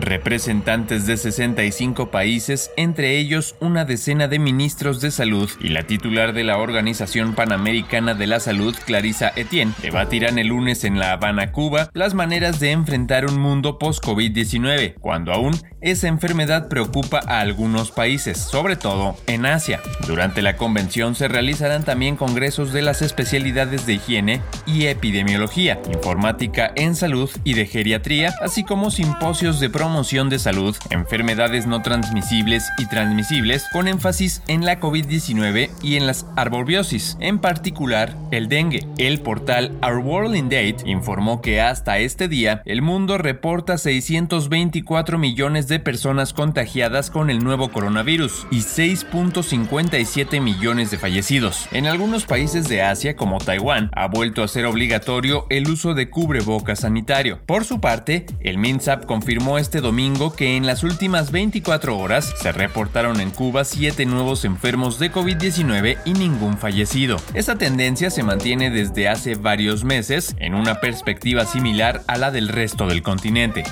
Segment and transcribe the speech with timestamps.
[0.00, 6.32] Representantes de 65 países, entre ellos una decena de ministros de salud y la titular
[6.32, 11.50] de la Organización Panamericana de la Salud, Clarissa Etienne, debatirán el lunes en La Habana,
[11.50, 17.90] Cuba, las maneras de enfrentar un mundo post-COVID-19, cuando aún esa enfermedad preocupa a algunos
[17.90, 19.80] países, sobre todo en Asia.
[20.06, 26.70] Durante la convención se realizarán también congresos de las especialidades de higiene y epidemiología, informática
[26.76, 32.68] en salud y de geriatría, así como simposios de promoción de salud, enfermedades no transmisibles
[32.78, 38.86] y transmisibles, con énfasis en la COVID-19 y en las arbobiosis, en particular el dengue.
[38.98, 45.18] El portal Our World in Date informó que hasta este día el mundo reporta 624
[45.18, 51.66] millones de personas contagiadas con el nuevo coronavirus y 6.57 millones de fallecidos.
[51.72, 56.10] En algunos países de Asia, como Taiwán, ha vuelto a ser obligatorio el uso de
[56.10, 57.40] cubrebocas sanitario.
[57.46, 62.52] Por su parte, el MINSAP confirmó este domingo que en las últimas 24 horas se
[62.52, 67.16] reportaron en Cuba 7 nuevos enfermos de COVID-19 y ningún fallecido.
[67.34, 72.48] Esta tendencia se mantiene desde hace varios meses en una perspectiva similar a la del
[72.48, 73.64] resto del continente.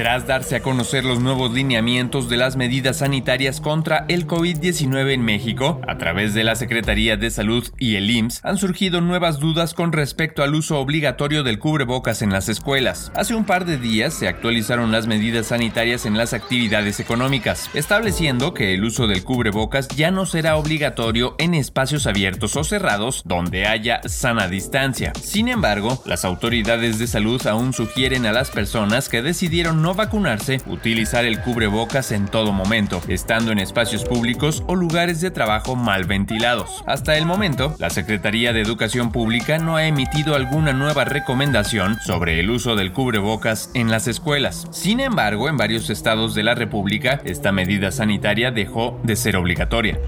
[0.00, 5.20] Tras darse a conocer los nuevos lineamientos de las medidas sanitarias contra el COVID-19 en
[5.20, 9.74] México, a través de la Secretaría de Salud y el IMSS, han surgido nuevas dudas
[9.74, 13.12] con respecto al uso obligatorio del cubrebocas en las escuelas.
[13.14, 18.54] Hace un par de días se actualizaron las medidas sanitarias en las actividades económicas, estableciendo
[18.54, 23.66] que el uso del cubrebocas ya no será obligatorio en espacios abiertos o cerrados donde
[23.66, 25.12] haya sana distancia.
[25.20, 30.60] Sin embargo, las autoridades de salud aún sugieren a las personas que decidieron no vacunarse,
[30.66, 36.04] utilizar el cubrebocas en todo momento, estando en espacios públicos o lugares de trabajo mal
[36.04, 36.82] ventilados.
[36.86, 42.40] Hasta el momento, la Secretaría de Educación Pública no ha emitido alguna nueva recomendación sobre
[42.40, 44.66] el uso del cubrebocas en las escuelas.
[44.70, 49.98] Sin embargo, en varios estados de la República, esta medida sanitaria dejó de ser obligatoria.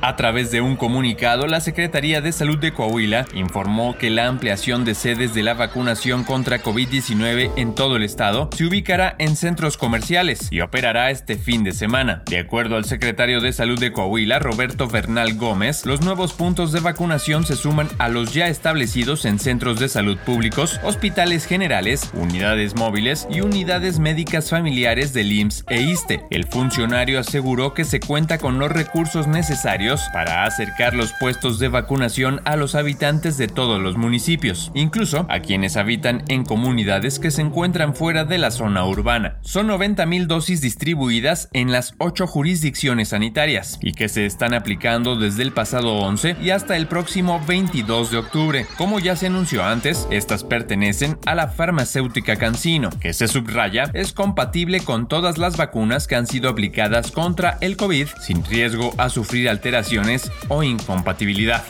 [0.00, 4.84] A través de un comunicado, la Secretaría de Salud de Coahuila informó que la ampliación
[4.84, 9.76] de sedes de la vacunación contra COVID-19 en todo el estado se ubicará en centros
[9.76, 12.22] comerciales y operará este fin de semana.
[12.26, 16.78] De acuerdo al secretario de Salud de Coahuila, Roberto Bernal Gómez, los nuevos puntos de
[16.78, 22.76] vacunación se suman a los ya establecidos en centros de salud públicos, hospitales generales, unidades
[22.76, 26.22] móviles y unidades médicas familiares del IMSS e ISTE.
[26.30, 31.68] El funcionario aseguró que se cuenta con los recursos necesarios para acercar los puestos de
[31.68, 37.30] vacunación a los habitantes de todos los municipios, incluso a quienes habitan en comunidades que
[37.30, 39.38] se encuentran fuera de la zona urbana.
[39.40, 45.42] Son 90.000 dosis distribuidas en las 8 jurisdicciones sanitarias y que se están aplicando desde
[45.42, 48.66] el pasado 11 y hasta el próximo 22 de octubre.
[48.76, 54.12] Como ya se anunció antes, estas pertenecen a la farmacéutica Cancino, que se subraya es
[54.12, 59.08] compatible con todas las vacunas que han sido aplicadas contra el COVID sin riesgo a
[59.08, 59.77] sufrir alteraciones
[60.48, 61.64] o incompatibilidad.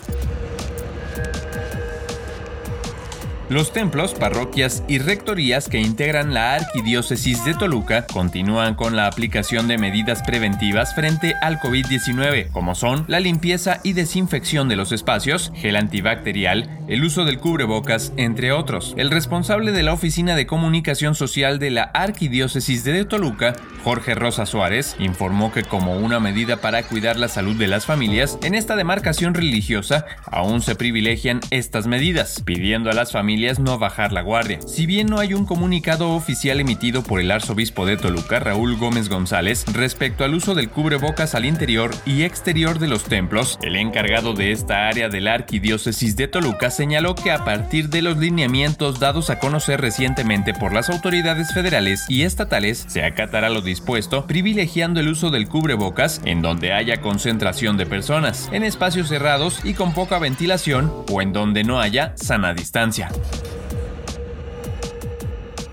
[3.50, 9.68] Los templos, parroquias y rectorías que integran la Arquidiócesis de Toluca continúan con la aplicación
[9.68, 15.50] de medidas preventivas frente al COVID-19, como son la limpieza y desinfección de los espacios,
[15.54, 18.92] gel antibacterial, el uso del cubrebocas, entre otros.
[18.98, 24.44] El responsable de la Oficina de Comunicación Social de la Arquidiócesis de Toluca, Jorge Rosa
[24.44, 28.76] Suárez, informó que como una medida para cuidar la salud de las familias, en esta
[28.76, 34.58] demarcación religiosa aún se privilegian estas medidas, pidiendo a las familias no bajar la guardia.
[34.66, 39.08] Si bien no hay un comunicado oficial emitido por el arzobispo de Toluca, Raúl Gómez
[39.08, 44.34] González, respecto al uso del cubrebocas al interior y exterior de los templos, el encargado
[44.34, 48.98] de esta área de la arquidiócesis de Toluca señaló que a partir de los lineamientos
[48.98, 54.98] dados a conocer recientemente por las autoridades federales y estatales, se acatará lo dispuesto, privilegiando
[54.98, 59.94] el uso del cubrebocas en donde haya concentración de personas, en espacios cerrados y con
[59.94, 63.08] poca ventilación o en donde no haya sana distancia.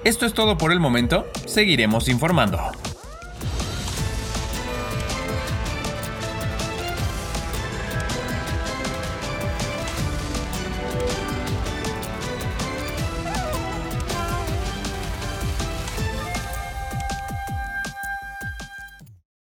[0.05, 2.59] Esto es todo por el momento, seguiremos informando.